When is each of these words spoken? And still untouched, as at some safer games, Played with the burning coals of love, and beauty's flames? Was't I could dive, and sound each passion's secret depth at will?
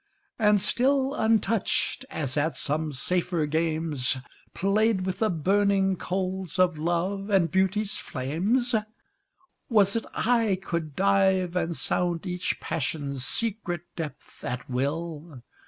And 0.39 0.59
still 0.59 1.13
untouched, 1.13 2.05
as 2.09 2.35
at 2.35 2.55
some 2.55 2.91
safer 2.91 3.45
games, 3.45 4.17
Played 4.55 5.05
with 5.05 5.19
the 5.19 5.29
burning 5.29 5.95
coals 5.95 6.57
of 6.57 6.75
love, 6.75 7.29
and 7.29 7.51
beauty's 7.51 7.99
flames? 7.99 8.73
Was't 9.69 10.07
I 10.15 10.57
could 10.59 10.95
dive, 10.95 11.55
and 11.55 11.77
sound 11.77 12.25
each 12.25 12.59
passion's 12.59 13.23
secret 13.23 13.81
depth 13.95 14.43
at 14.43 14.67
will? 14.67 15.43